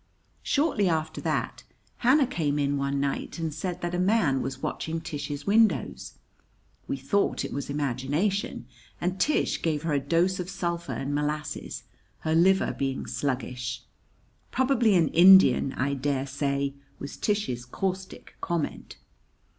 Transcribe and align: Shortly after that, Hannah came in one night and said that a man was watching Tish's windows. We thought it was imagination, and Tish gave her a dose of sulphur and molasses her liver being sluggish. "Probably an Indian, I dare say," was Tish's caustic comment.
Shortly 0.41 0.89
after 0.89 1.21
that, 1.21 1.63
Hannah 1.97 2.25
came 2.25 2.57
in 2.57 2.75
one 2.75 2.99
night 2.99 3.37
and 3.37 3.53
said 3.53 3.81
that 3.81 3.93
a 3.93 3.99
man 3.99 4.41
was 4.41 4.63
watching 4.63 4.99
Tish's 4.99 5.45
windows. 5.45 6.13
We 6.87 6.97
thought 6.97 7.45
it 7.45 7.53
was 7.53 7.69
imagination, 7.69 8.65
and 8.99 9.19
Tish 9.19 9.61
gave 9.61 9.83
her 9.83 9.93
a 9.93 9.99
dose 9.99 10.39
of 10.39 10.49
sulphur 10.49 10.93
and 10.93 11.13
molasses 11.13 11.83
her 12.21 12.33
liver 12.33 12.73
being 12.75 13.05
sluggish. 13.05 13.83
"Probably 14.49 14.95
an 14.95 15.09
Indian, 15.09 15.71
I 15.73 15.93
dare 15.93 16.25
say," 16.25 16.73
was 16.97 17.15
Tish's 17.15 17.63
caustic 17.63 18.33
comment. 18.41 18.97